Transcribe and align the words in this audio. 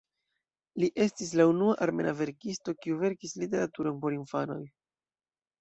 Li 0.83 0.87
estis 1.05 1.33
la 1.41 1.45
unua 1.51 1.75
armena 1.87 2.13
verkisto 2.23 2.75
kiu 2.81 2.97
verkis 3.05 3.37
literaturon 3.43 4.03
por 4.07 4.17
infanoj. 4.21 4.61